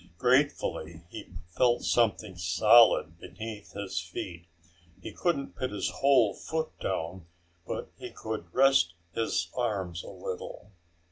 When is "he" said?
1.09-1.27, 4.99-5.11, 7.99-8.09